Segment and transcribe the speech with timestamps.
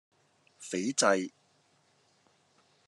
[0.57, 1.29] 斐濟